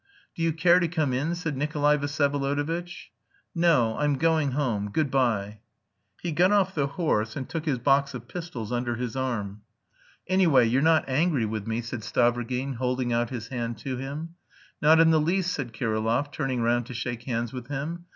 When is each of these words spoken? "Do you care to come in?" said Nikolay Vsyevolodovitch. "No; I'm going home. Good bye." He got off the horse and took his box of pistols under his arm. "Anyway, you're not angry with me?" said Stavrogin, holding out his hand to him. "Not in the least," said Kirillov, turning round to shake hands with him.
"Do 0.35 0.41
you 0.41 0.51
care 0.51 0.79
to 0.79 0.87
come 0.87 1.13
in?" 1.13 1.35
said 1.35 1.55
Nikolay 1.55 1.95
Vsyevolodovitch. 1.95 3.11
"No; 3.53 3.95
I'm 3.99 4.15
going 4.17 4.53
home. 4.53 4.89
Good 4.89 5.11
bye." 5.11 5.59
He 6.23 6.31
got 6.31 6.51
off 6.51 6.73
the 6.73 6.87
horse 6.87 7.35
and 7.35 7.47
took 7.47 7.65
his 7.65 7.77
box 7.77 8.15
of 8.15 8.27
pistols 8.27 8.71
under 8.71 8.95
his 8.95 9.15
arm. 9.15 9.61
"Anyway, 10.27 10.65
you're 10.67 10.81
not 10.81 11.07
angry 11.07 11.45
with 11.45 11.67
me?" 11.67 11.81
said 11.81 11.99
Stavrogin, 12.01 12.77
holding 12.77 13.13
out 13.13 13.29
his 13.29 13.49
hand 13.49 13.77
to 13.83 13.97
him. 13.97 14.29
"Not 14.81 14.99
in 14.99 15.11
the 15.11 15.21
least," 15.21 15.53
said 15.53 15.71
Kirillov, 15.71 16.31
turning 16.31 16.63
round 16.63 16.87
to 16.87 16.95
shake 16.95 17.25
hands 17.29 17.53
with 17.53 17.67
him. 17.67 18.05